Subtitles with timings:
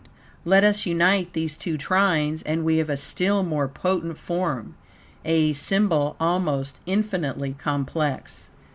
[0.45, 4.73] Let us unite these two trines, and we have a still more potent form;
[5.23, 8.49] a symbol almost infinitely complex.